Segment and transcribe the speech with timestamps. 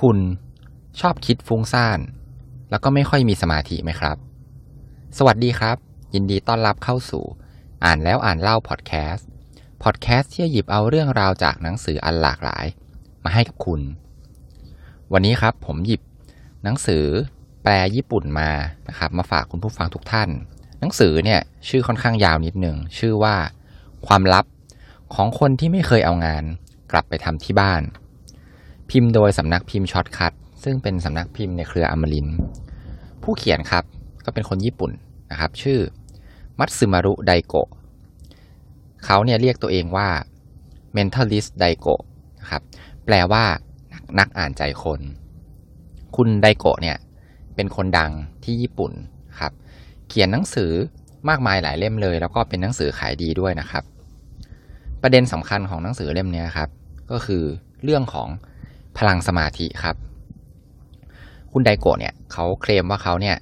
[0.00, 0.18] คุณ
[1.00, 1.98] ชอบคิดฟุ้งซ่าน
[2.70, 4.16] แล้วก็ไม่ค่อยมีสมาธิไหมครับ
[5.18, 5.76] สวัสดีครับ
[6.14, 7.24] ยินดีต้อนรับเข้าสู่
[7.84, 9.28] อ่านแล้วอ่านเล่าพอดแคสต์
[9.82, 12.66] พอดแคสต์ที่จะหยิบเอาเรื่องราวจากหนังสืออันหลากหลาย
[13.24, 13.80] มาให้กับคุณ
[15.12, 16.02] วันนี้ครับผมหยิบ
[16.64, 17.04] หนังสือ
[17.62, 18.50] แปลญี่ปุ่นมา
[18.88, 20.28] นะครับมาฝากคุณผู้ฟังทุกท่าน
[20.80, 23.36] หนังสือเนี่ยชื่อค่อนข้างยาวนิดหนึ่งชื่อว่า
[24.06, 24.44] ความลับ
[25.14, 26.44] ของคนที่ไม่เคยเอางาน
[26.92, 27.82] กลับไปทำที่บ้าน
[28.90, 30.32] พิมพ์โดยสำนักพิมพ์ Shortcut
[30.64, 32.28] ซึ่งเป็นสำนักพิมพ์ในเครืออมรินทร์
[33.22, 33.84] ผู้เขียนครับ
[34.24, 34.90] ก็เป็นคนญี่ปุ่น
[35.30, 35.80] นะครับ ชื่อ
[36.58, 37.68] มัตสึมารุไดโกะ
[39.04, 40.08] เขาเนี่ยเรียกตัวเองว่า
[40.96, 42.02] mentalist ไดโกะ
[42.40, 42.62] นะครับ
[43.04, 43.44] แปลว่า
[43.92, 45.00] นักนักอ่านใจคน
[46.16, 46.96] คุณไดโกะเนี่ย
[47.54, 48.12] เป็นคนดัง
[48.44, 48.92] ที่ญี่ปุ่น
[49.40, 49.52] ครับ
[50.08, 50.72] เขียนหนังสือ
[51.28, 53.84] มากมายหลายเล่มเลย แล้วก็เป็นหนังสือขายดีด้วยนะครับ
[55.02, 56.68] ประเด็นสำคัญของหนังสือเล่มนี้ครับ
[57.10, 57.42] ก็คือ
[57.84, 58.28] เรื่องของ
[58.98, 59.96] พลังสมาธิครับ
[61.52, 63.36] คุณไดโกะเนี่ยเขาเคลมว่าเขาเนี่ย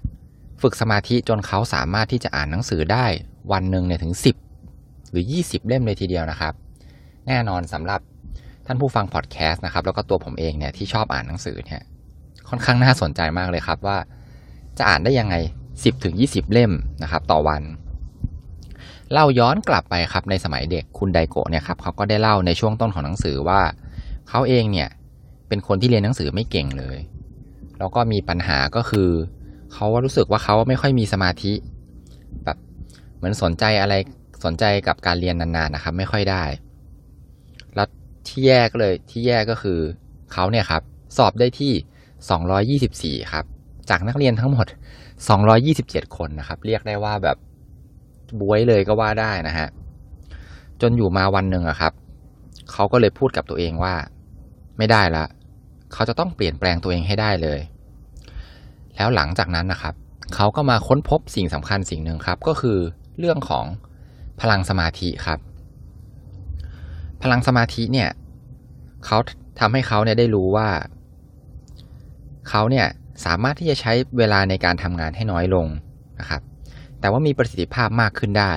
[0.63, 3.05] ฝึกสมาธิจนเขาสามารถที่จะอ่านหนังสือได้
[3.53, 4.15] วันหนึ่งเนี่ยถึง
[4.63, 6.55] 10 หรือ 20 เล่มเลยทีเดียวนะครับ
[7.27, 8.01] แน่นอนสำหรับ
[8.67, 11.81] ท่านผู้ฟังพอดแคสต์นะครับ แล้วก็ตัวผมเองเนี่ยที่ชอบอ่านหนังสือเนี่ย
[12.48, 13.98] ค่อนข้างน่าสนใจมากเลยครับว่า
[14.79, 15.35] จะอ่านได้ยังไง
[15.70, 17.63] 10ถึง20 เล่มนะครับ ต่อวัน
[19.13, 23.61] เล่าย้อนกลับไปครับในสมัยเด็กคุณไดโกะเนี่ยครับเขาก็ได้เล่าในช่วงต้นของหนังสือว่า
[24.29, 24.89] เขาเองเนี่ย
[25.48, 26.98] เป็นคนที่เรียนหนังสือไม่เก่งเลย
[27.78, 29.08] แล้วก็มีปัญหาก็คือ
[29.72, 31.52] เขารู้สึกว่าเขาไม่ค่อยมีสมาธิ
[32.44, 32.56] แบบ
[33.16, 33.94] เหมือนสนใจอะไร
[34.44, 36.44] สนใจกับการเรียนนานๆนะครับ ไม่ค่อยได้
[37.74, 37.89] แล้ว
[38.27, 39.78] ที่แย่ก็เลยที่แย่ก็คือ
[40.33, 40.83] เขาเนี่ยครับ
[41.17, 43.44] สอบได้ที่ 224 ครับ
[43.91, 44.67] จากนักเรียนทั้งหมด
[45.41, 47.36] 227 คนนะครับ เรียกได้ว่าแบบ
[48.41, 49.69] บวยเลยก็ว่าได้นะฮะ
[50.80, 51.92] จนอยู่มาวันหนึ่งอะครับ
[52.72, 53.94] เขาก็เลยพูดกับตัวเองว่า
[54.78, 55.24] ไม่ได้ละ
[55.92, 57.61] เขาจะต้องเปลี่ยนแปลงตัวเองให้ได้เลย
[58.97, 59.95] แล้วหลังจากนั้นนะครับ
[60.34, 62.79] เขาก็มาค้นพบสิ่งสำคัญสิ่งหนึ่งครับ ก็คือ
[63.19, 63.65] เรื่องของ
[64.41, 65.39] พลังสมาธิครับ
[67.23, 68.11] พลังสมาธิเนี่ย
[69.07, 69.19] เขา
[69.61, 70.69] ทำให้เขาเนี่ยได้รู้ว่า
[72.48, 72.86] เขาเนี่ย
[73.24, 75.67] สามารถที่จะใช้เวลาในการทำงานให้น้อยลง
[76.20, 76.42] นะครับ
[77.01, 78.53] แต่ว่ามีประสิทธิภาพมากขึ้นได้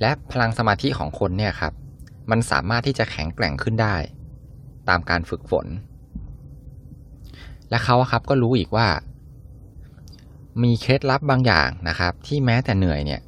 [0.00, 1.72] และพลังสมาธิของคนเนี่ยครับ
[2.30, 3.96] มันสามารถที่จะแข็งแกร่งขึ้นได้
[4.88, 5.66] ตามการฝึกฝน
[7.70, 8.88] และเขาครับก็รู้อีกว่า
[10.62, 13.20] มีเคล็ดลับบางอย่างนะครับ ที่แม้แต่เหนื่อยเนี่ย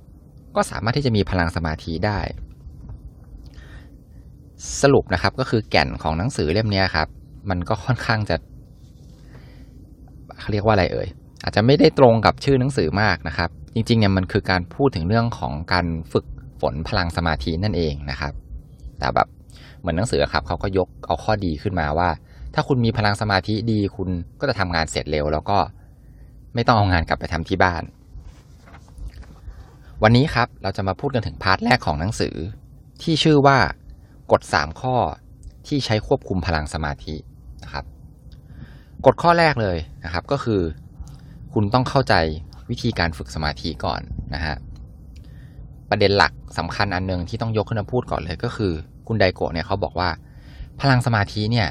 [0.56, 2.20] ก็สามารถที่จะมีพลังสมาธิได้
[4.82, 7.08] สรุปนะครับก็คือแก่นของหนังสือเล่มนี้ครับ
[7.50, 8.36] มันก็ค่อนข้างจะ
[10.40, 11.08] เขาเรียกว่าอะไรเอ่ย
[11.42, 16.26] อาจจะไม่ได้ตรงกับชื่อหนังสือมากนะครับ จริงๆเนี่ยมันคือการพูดถึงเรื่องของการฝึก
[16.60, 18.32] ฝนพลังสมาธินั่นเองนะครับ
[18.98, 19.28] แต่แบบ
[19.80, 22.08] เหมือนหนังสือครับเขาก็ยกเอาข้อดีขึ้นมาว่า
[22.54, 24.08] ถ้าคุณมีพลังสมาธิดีคุณ
[24.40, 25.58] ก็จะทำงานเสร็จเร็ว แล้วก็
[26.54, 27.82] ไม่ต้องเอางานกลับไปทำที่บ้าน
[30.02, 32.34] วันนี้ครับเราจะมาพูดกันถึงพาร์ทแรกของหนังสือ
[33.02, 33.58] ที่ชื่อว่า
[34.32, 34.96] กฎ3ข้อ
[35.66, 37.14] ที่ใช้ควบคุมพลังสมาธิ
[37.64, 37.84] นะครับ
[39.06, 40.60] กฎข้อแรกเลยนะครับก็คือ
[41.52, 42.14] คุณต้องเข้าใจ
[42.70, 44.00] วิธีการฝึกสมาธิก่อน
[44.34, 44.56] นะฮะ
[45.90, 48.72] ประเด็นหลักสำคัญอันหนึ่งที่ต้องยกขึ้นมาพูดก่อนเลยก็คือ
[49.10, 50.08] คุณไดโกะเนี่ยเขาบอกว่า
[50.80, 51.68] พลังสมาธิเนี่ย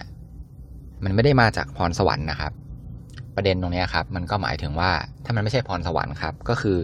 [1.03, 2.51] มันไม่ได้มาจากพรสวรรค์นะครับ
[3.35, 4.91] ประเด็นตรงนี้ครับ มันก็หมายถึงว่า
[5.25, 6.77] ถ้ามันไม่ใช่พรสวรรค์ครับ ก็คือ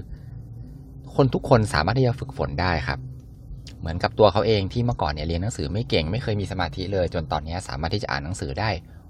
[1.16, 3.00] คนทุกคนสามารถที่จะฝึกฝนได้ครับ
[3.80, 8.70] เหมือนกับตัวเขาเองที่เมื่อก่อนเนี่ยเรียนหนังสือไม่เก่งไม่เคยมีสมาธิเลย จนตอนนี้สามารถที่จะอ่านหนังสือได้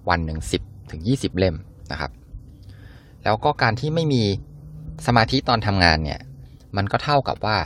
[0.09, 0.61] วันหนึ่งสิบ
[0.91, 1.55] ถึงยี่สิบเล่ม
[1.91, 2.11] นะครับ
[3.23, 4.23] แล้วก็การที่ไม่มี
[5.07, 6.19] สมาธิตอนทำงานเนี่ย
[6.77, 7.57] มันก็เท่ากับว่า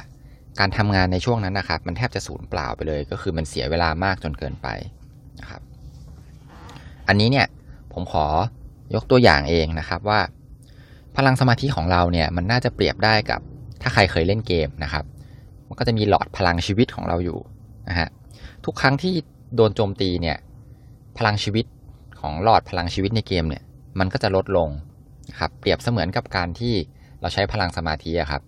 [0.59, 4.67] การทำงานในช่วงนั้นนะครับ มันแทบจะสูญเปล่าไปเลย ก็คือมันเสียเวลามากจนเกินไป
[5.39, 5.61] นะครับ
[7.07, 7.47] อันนี้เนี่ย
[7.93, 8.25] ผมขอ
[8.95, 10.19] ยกตัวอย่างเองนะครับว่า
[11.17, 13.41] พลังสมาธิของเราเนี่ยมันน่าจะเปรียบได้กับ
[13.81, 15.05] ถ้าใครเคยเล่นเกมนะครับ
[15.67, 17.39] มันก็จะมีหลอดพลังชีวิตของเราอยู่
[17.89, 18.09] นะฮะ
[18.65, 19.13] ทุกครั้งที่
[19.55, 20.37] โดนโจมตีเนี่ย
[21.17, 21.65] พลังชีวิต
[22.19, 23.63] ของหลอดพลังชีวิตในเกมเนี่ย
[23.99, 24.69] มันก็จะลดลง
[25.29, 26.73] นะครับเปรียบเสมือนกับการที่
[27.21, 28.41] เราใช้พลังสมาธิครับ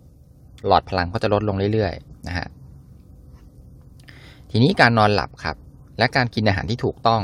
[0.68, 2.48] หลอดพลังก็จะลดลงเรื่อยๆนะฮะ
[4.52, 5.58] ทีนี้การนอนหลับครับ
[5.98, 7.22] และการกินอาหารที่ถูกต้อง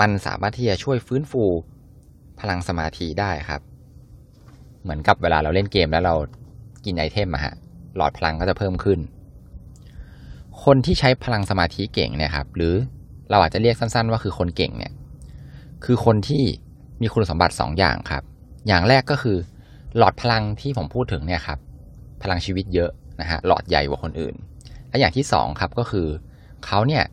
[0.00, 1.44] มันสามารถที่จะช่วยฟื้นฟู
[2.40, 3.62] พลังสมาธิได้ครับ
[4.82, 6.14] เหมือนกับเวลาเราเล่นเกมแล้วเรา
[6.84, 7.54] กินไอเทมอะฮะ
[7.96, 8.98] หลอดพลังก็จะเพิ่มขึ้น
[10.64, 12.74] คนที่ใช้พลังสมาธิเก่งเนี่ยครับ หรือ
[13.30, 14.92] เราอาจจะเรียกสั้นๆ ว่าคือคนเก่งเนี่ย
[15.84, 16.42] คือคนที่
[17.02, 18.22] มีคุณสมบัติ2ออย่างครับ
[18.66, 19.36] อย่างแรกก็คือ
[19.96, 21.58] หลอดพลังที่ผมพูดถึงเนี่ยครับ
[22.22, 22.90] พลังชีวิตเยอะ
[23.20, 24.34] นะฮะหลอดใหญ่กว่าคนอื่น
[24.88, 26.06] และอย่างที่2ครับก็คือ
[26.66, 27.04] เขาเนี่ย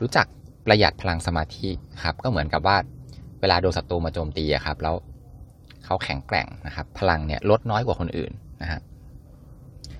[0.00, 0.26] รู้จัก
[0.66, 1.68] ประหยัดพลังสมาธิ
[2.02, 2.76] ครับก็เหมือนกับว่า
[3.40, 4.94] เวลาโดนศัตรูมาโจมตีครับแล้ว
[5.84, 8.32] เขาแข็งแกร่งนะครับพลังเนี่ยลดน้อยกว่าคนอื่น
[8.62, 8.80] นะฮะ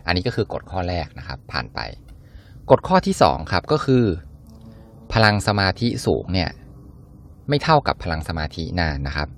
[0.07, 1.81] อันนี้ก็คือกฎข้อแรกนะครับผ่านไป
[2.71, 4.05] กฎข้อที่สองครับก็คือ
[5.13, 6.51] พลังสมาธิสูงเนี่ย
[7.49, 9.29] ไม่เท่ากับพลังสมาธินานนะครับ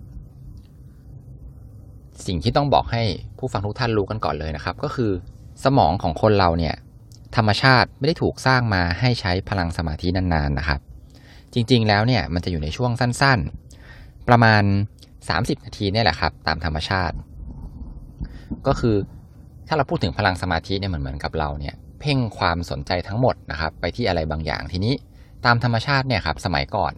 [2.26, 3.02] สิ่งที่ต้องบอกให้
[3.38, 5.10] ผู้ฟังทุกท่านรู้กันก่อนเลยนะครับ ก็คือ
[5.64, 6.74] สมองของคนเราเนี่ย
[7.36, 10.80] ธรรมชาติไม่ได้ถูกสร้างมาให้ใช้พลังสมาธินานๆนะครับ
[11.54, 14.62] จริงๆแล้วเนี่ยมันจะอยู่ในช่วงสั้นๆ ประมาณ
[15.14, 17.16] 30 นาทีเนี่ยแหละครับ ตามธรรมชาติ
[18.66, 18.96] ก็คือ
[19.68, 24.94] ถ้าเราพูดถึงพลังสมาธิเนี่ยเหมือนเหมือนกับเราเนี่ยเพ่งความสนใจทั้งหมดนะครับ ไปที่อะไรบางอย่างทีนี้
[25.44, 26.92] ตามธรรมชาติเนี่ยครับสมัยก่อน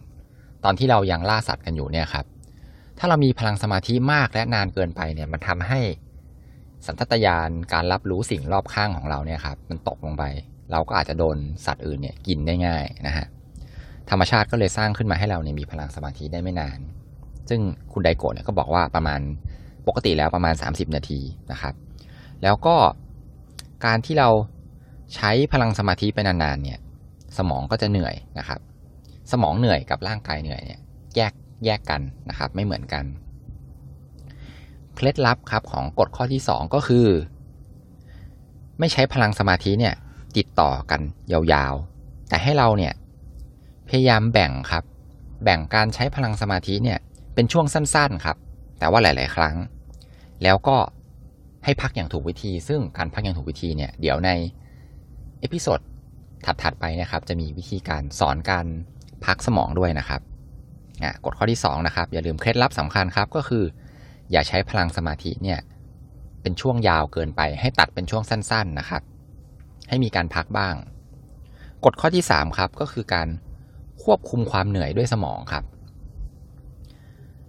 [0.63, 2.25] ตอนที่เรายังล่าสัตว์กันอยู่เนี่ยครับ
[2.99, 5.79] ถ้าเรามีพลังสมาธิมากและนานเกินไปเนี่ยมันทำให้
[6.85, 10.23] สัญชาตญาณการรับรู้สิ่งรอบข้างของเราเนี่ยครับมันตกลงไป
[10.71, 13.25] เราก็อาจจะโดนสัตว์อื่นเนี่ยกินได้ง่ายนะฮะ
[14.09, 16.79] ธรรมชาติก็เลยสร้างขึ้นมาให้เราเนี่ยมีพลังสมาธิได้ไม่นาน
[17.49, 17.61] ซึ่ง
[17.93, 19.19] คุณไดโกะเนี่ยก็บอกว่าประมาณ
[19.87, 21.19] ปกติแล้วประมาณ 30 นาที
[21.51, 21.73] นะครับ
[22.43, 22.75] แล้วก็
[23.85, 24.29] การที่เรา
[25.15, 26.79] ใช้พลังสมาธิไปนานๆเนี่ย
[27.37, 28.59] สมองก็จะเหนื่อยนะครับ
[29.31, 30.79] สมองเหนื่อยกับร่างกายเหนื่อยเนี่ย
[31.15, 31.33] แยก
[31.65, 33.05] แยกกันนะครับไม่เหมือนกัน
[34.95, 37.07] เคล็ดลับครับของกฎข้อที่สองก็คือ
[38.79, 39.95] ไม่ใช้พลังสมาธิเนี่ย
[40.37, 41.01] ติดต่อกัน
[41.31, 42.93] ยาวๆ แต่ให้เราเนี่ย
[43.89, 44.83] พยายามแบ่งครับ
[45.43, 46.99] แบ่งการใช้พลังสมาธิเนี่ย
[47.35, 48.37] เป็นช่วงสั้นๆครับ
[48.79, 49.55] แต่ว่าหลาย ๆ ครั้ง
[50.43, 50.77] แล้วก็
[51.65, 54.29] ให้พักอย่างถูกวิธี ซึ่งการพักอย่างถูกวิธีเนี่ยเดี๋ยวใน
[55.39, 55.79] episode
[56.45, 58.65] ถัดๆไปนะครับจะมีวิธีการสอนการ
[59.25, 60.21] พักสมองด้วยนะครับ
[61.25, 63.63] กฎข้อที่2นะครับอย่าลืมเคล็ดลับสำคัญครับก็คือ
[64.31, 65.59] อย่าใช้พลังสมาธิเนี่ย
[66.41, 69.01] เป็นช่วงยาวเกินไป ให้ตัดเป็นช่วงสั้น ๆนะครับ
[69.89, 70.75] ให้มีการพักบ้าง
[71.85, 73.27] กฎข้อที่ 3 ครับก็คือการ
[74.03, 75.63] ควบคุมความเหนื่อยด้วยสมองครับ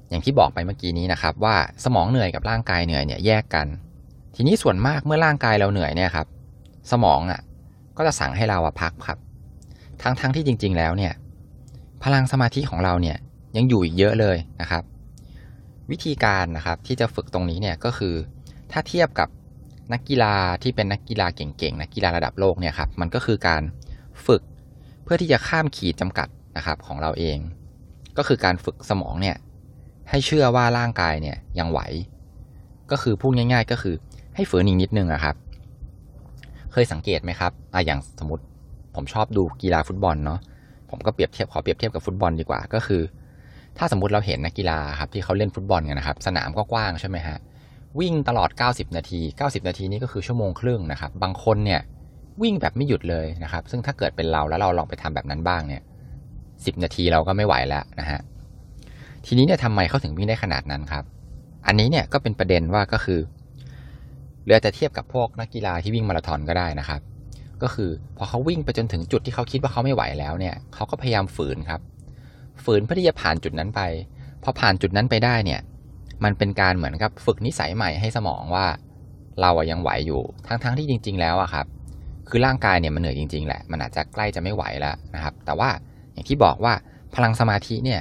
[0.08, 3.66] อย่างที่บอกไปเมื่อกี้นี้นะครับ ว่าสมองเหนื่อยกับร่างกายเหนื่อยเนี่ยแยกกัน
[4.34, 6.26] ทีนี้ส่วนมากเมื่อร่างกายเราเหนื่อยเนี่ยครับ
[6.92, 7.40] สมองอะ
[7.96, 9.18] ก็จะสั่งให้เราพักครับ
[10.02, 11.12] ทั้งๆทที่จริง ๆ แล้วเนี่ย
[12.02, 13.16] พลังสมาธิของเราเนี่ย
[13.56, 14.82] ยังอยู่อีกเยอะเลยนะครับ
[15.90, 18.14] วิธีการนะครับที่จะฝึกตรงนี้เนี่ยก็คือ
[18.72, 19.28] ถ้าเทียบกับ
[19.92, 23.62] นักกีฬาที่เป็นนักกีฬาเก่งๆนักกีฬาระดับโลกเนี่ยครับมันก็คือการ
[24.26, 24.42] ฝึก
[25.04, 27.38] เพื่อที่จะข้ามขีดจำกัดนะครับของเราเอง
[28.18, 29.36] ก็คือการฝึกสมองเนี่ย
[30.10, 31.80] ให้เชื่อว่าร่างกายเนี่ยยังไหว
[32.90, 33.94] ก็คือพูดง่าย ๆ ก็คือ
[34.34, 35.36] ให้ฝืนอีกนิดนึงอะครับ
[36.72, 38.44] เคยสังเกตไหมครับอะอย่างสมมติ
[38.94, 40.40] ผมชอบดูกีฬาฟุตบอลเนาะ
[40.90, 43.02] ผมก็เปรียบเทียบขอเปรียบเทียบกับฟุตบอลดีกว่า ก็คือ
[43.78, 47.38] ถ้าสมมติเราเห็นนักกีฬาครับที่เขาเล่นฟุตบอลกันนะครับ สนามก็กว้างใช่ไหมฮะ
[48.00, 51.80] วิ่งตลอด 90 นาที 90 นาทีนี้ก็คือชั่วโมงครึ่งนะครับ บางคนเนี่ย
[52.42, 55.82] วิ่งแบบไม่หยุดเลยนะครับ ซึ่งถ้าเกิดเป็นเราแล้วเราลองไปทำแบบนั้นบ้างเนี่ย
[56.64, 58.20] สินาทีเราก็ไม่ไหวแล้วนะฮะ
[59.26, 61.04] ทีนี้เนี่ยทำไมเขาถึงวิ่งได้ขนาดนั้นครับ
[61.66, 63.20] อันนี้เนี่ยก็เป็นประเด็นว่าก็คือ
[64.44, 67.00] เรือจะเทียบกับพวกนักกีฬาที่วิ่งมาราธอนก็ได้นะครับ
[67.62, 71.80] ก็คือพอเขาวิ่งไปจนถึงจุดที่เขาคิดว่าเขาไม่ไหวแล้วเนี่ย เขาก็พยายามฝืนครับ
[72.64, 73.80] ฝืนเพื่อที่จะผ่านจุดนั้นไป
[74.42, 75.60] พอผ่านจุดนั้นไปได้เนี่ย
[76.24, 78.66] มันเป็นการเหมือนกับฝึกนิสัยใหม่ให้สมองว่า
[79.40, 81.66] เราอะยังไหวอยู่ทั้งๆทที่จริง ๆ แล้วอะครับ
[82.28, 85.70] คือร่างกายเนี่ยมันเหนื่อยจริง ๆ แหละ มันอาจจะใกล้จะไม่ไหวแล้วนะครับ แต่ว่า
[86.12, 86.72] อย่างที่บอกว่า
[87.14, 88.00] พลังสมาธิเนี่ย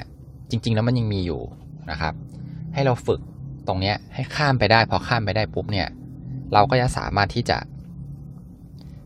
[0.49, 1.41] จริง ๆ แล้วมันยังมีอยู่
[1.91, 2.13] นะครับ
[2.73, 3.21] ให้เราฝึก
[3.67, 5.87] ตรงเนี้ยให้ข้ามไปได้ พอข้ามไปได้ปุ๊บเนี่ย
[6.53, 7.57] เราก็จะสามารถที่จะ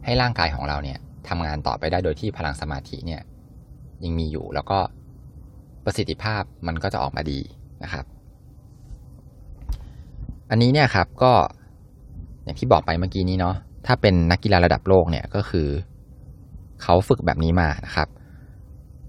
[0.05, 3.21] ให้ร่างกายของเราเนี่ยทำงานต่อไปได้โดยที่พลังสมาธิเนี่ย
[4.03, 4.79] ยังมีอยู่แล้วก็
[5.85, 7.39] ประสิทธิภาพมันก็จะออกมาดี
[7.83, 8.05] นะครับ
[10.49, 11.33] อันนี้เนี่ยครับก็
[12.43, 15.67] อย่างที่บอกไปเมื่อกี้นี้เนาะถ้าเป็นนักกีฬาระดับโลกเนี่ยก็คือ
[16.83, 18.07] เขาฝึกแบบนี้มานะครับ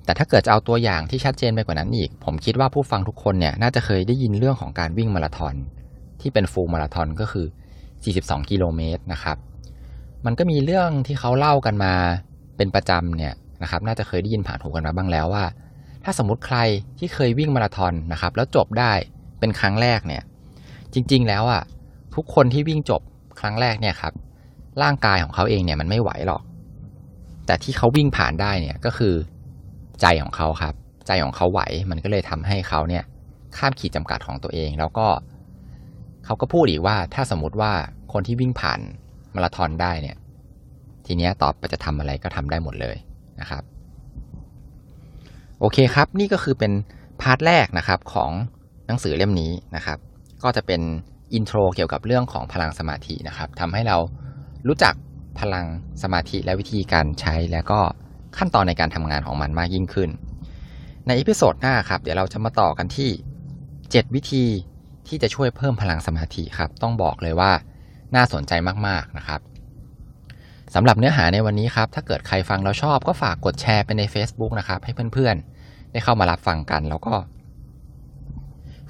[0.05, 5.55] แต่ถ้าเกิดจะเอาตัวอย่างที่ชัดเจนไปกว่านั้นอีก ผมคิดว่าผู้ฟังทุกคนเนี่ยน่าจะเคยได้ยินเรื่องของการวิ่งมาราธอน
[6.21, 7.47] ที่เป็นฟูลมาราธอนก็คือ
[8.03, 9.37] 42 กิโลเมตรนะครับ
[10.27, 11.93] มันก็มีเรื่องที่เขาเล่ากันมา
[12.57, 15.45] เป็นประจำเนี่ยนะครับ น่าจะเคยได้ยินผ่านหูกันมาบ้างแล้วว่า
[16.05, 16.59] ถ้าสมมติใคร
[16.99, 18.93] ที่เคยวิ่งมาราธอนนะครับ แล้วจบได้
[19.41, 20.23] เป็นครั้งแรกเนี่ย
[20.95, 21.63] จริง ๆ แล้วอะ
[22.15, 23.03] ทุกคนที่วิ่งจบ
[23.41, 24.13] ครั้งแรกเนี่ยครับ
[24.83, 26.43] ร่างกายของเขาเองเนี่ยมันไม่ไหวหรอก
[27.47, 29.15] แต่ที่เขาวิ่งผ่านได้เนี่ยก็คือ
[30.01, 30.75] ใจของเขาครับ
[31.07, 33.05] ใจของเขาไหวมันก็เลยทำให้เขาเนี่ย
[33.57, 35.07] ข้ามขีดจำกัดของตัวเอง แล้วก็
[36.25, 37.73] เขาก็พูดอีกว่าถ้าสมมติว่า
[38.13, 38.81] คนที่วิ่งผ่าน
[39.35, 40.17] มาราธอนได้เนี่ย
[41.07, 42.97] ทีเนี้ยตอบไปจะทำอะไรก็ทำได้หมดเลย
[43.41, 43.63] นะครับ
[45.65, 46.73] โอเคครับ นี่ก็คือเป็น
[47.21, 48.31] part แรกนะครับของ
[48.87, 49.99] หนังสือเล่มนี้นะครับ
[50.43, 50.81] ก็จะเป็น
[51.35, 53.97] intro เกี่ยวกับเรื่องของพลังสมาธินะครับทำให้เรา
[54.69, 54.95] รู้จัก
[55.41, 55.67] พลัง
[56.03, 57.81] สมาธิและวิธีการใช้ แล้วก็
[58.39, 60.11] ขั้นตอนในการทำงานของมันมากยิ่งขึ้น
[61.07, 63.11] ใน episode หน้าครับ เดี๋ยวเราจะมาต่อกันที่
[63.63, 64.45] 7 วิธี
[65.09, 67.53] ที่จะช่วยเพิ่มพลังสมาธิครับ ต้องบอกเลยว่า
[68.15, 68.53] น่าสนใจ
[68.87, 69.41] มากๆนะครับ
[70.75, 75.54] สำหรับเนื้อหาในวันนี้ครับ ถ้าเกิดใครฟังแล้วชอบก็ฝากกดแชร์ไปใน Facebook นะครับ ให้เพื่อนๆ
[75.95, 77.15] ได้เข้ามารับฟังกัน แล้วก็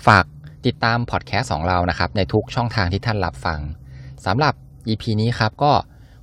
[0.06, 0.24] ฝาก
[0.66, 3.60] ติดตามพอดแคสต์ของเรานะครับ ในทุกช่องทางที่ท่านรับฟัง
[4.26, 4.54] สำหรับ
[4.88, 5.72] EP นี้ครับก็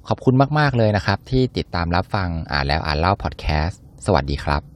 [0.07, 4.70] ขอบคุณมาก ๆ เลยนะครับ ที่ติดตามรับฟังอ่านแล้วอ่านเล่าพอดแคสต์สวัสดีครับ